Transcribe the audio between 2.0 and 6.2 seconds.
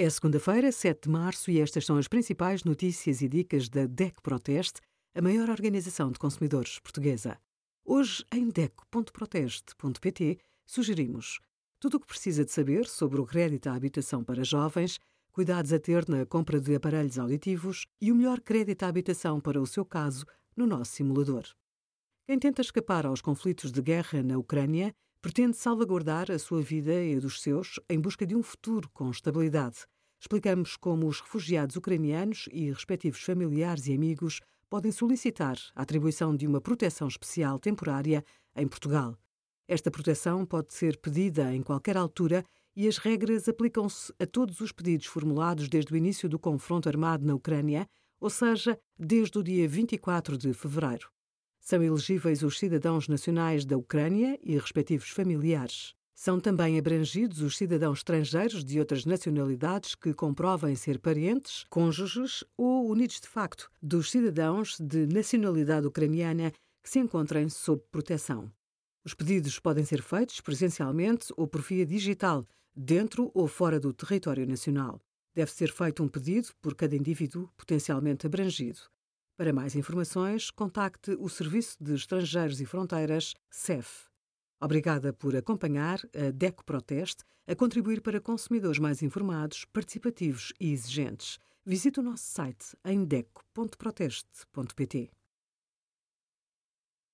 principais notícias e dicas da DEC Proteste, a maior organização de